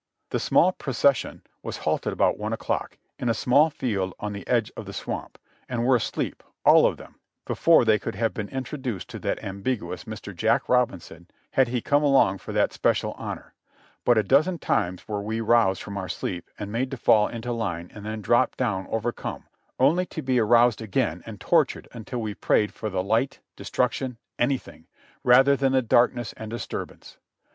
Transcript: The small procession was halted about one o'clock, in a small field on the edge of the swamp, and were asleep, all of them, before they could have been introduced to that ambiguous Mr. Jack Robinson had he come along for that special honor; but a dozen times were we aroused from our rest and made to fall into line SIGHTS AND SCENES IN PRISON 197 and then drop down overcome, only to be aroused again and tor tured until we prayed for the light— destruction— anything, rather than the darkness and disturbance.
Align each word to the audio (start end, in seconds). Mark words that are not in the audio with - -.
The 0.31 0.39
small 0.39 0.71
procession 0.71 1.43
was 1.61 1.77
halted 1.85 2.11
about 2.11 2.35
one 2.39 2.53
o'clock, 2.53 2.97
in 3.19 3.29
a 3.29 3.35
small 3.35 3.69
field 3.69 4.15
on 4.19 4.33
the 4.33 4.47
edge 4.47 4.71
of 4.75 4.87
the 4.87 4.93
swamp, 4.93 5.37
and 5.69 5.85
were 5.85 5.95
asleep, 5.95 6.41
all 6.65 6.87
of 6.87 6.97
them, 6.97 7.19
before 7.45 7.85
they 7.85 7.99
could 7.99 8.15
have 8.15 8.33
been 8.33 8.49
introduced 8.49 9.09
to 9.09 9.19
that 9.19 9.43
ambiguous 9.43 10.05
Mr. 10.05 10.35
Jack 10.35 10.67
Robinson 10.67 11.27
had 11.51 11.67
he 11.67 11.81
come 11.81 12.01
along 12.01 12.39
for 12.39 12.51
that 12.51 12.73
special 12.73 13.11
honor; 13.11 13.53
but 14.03 14.17
a 14.17 14.23
dozen 14.23 14.57
times 14.57 15.07
were 15.07 15.21
we 15.21 15.39
aroused 15.39 15.83
from 15.83 15.97
our 15.97 16.05
rest 16.09 16.23
and 16.57 16.71
made 16.71 16.89
to 16.89 16.97
fall 16.97 17.27
into 17.27 17.51
line 17.53 17.89
SIGHTS 17.89 17.93
AND 17.97 18.03
SCENES 18.05 18.13
IN 18.15 18.23
PRISON 18.23 18.63
197 18.65 18.69
and 18.73 18.85
then 18.87 18.87
drop 18.87 18.87
down 18.87 18.87
overcome, 18.89 19.45
only 19.77 20.05
to 20.07 20.23
be 20.23 20.39
aroused 20.39 20.81
again 20.81 21.21
and 21.27 21.39
tor 21.39 21.63
tured 21.63 21.85
until 21.91 22.17
we 22.19 22.33
prayed 22.33 22.73
for 22.73 22.89
the 22.89 23.03
light— 23.03 23.39
destruction— 23.55 24.17
anything, 24.39 24.87
rather 25.23 25.55
than 25.55 25.73
the 25.73 25.83
darkness 25.83 26.33
and 26.37 26.49
disturbance. 26.49 27.19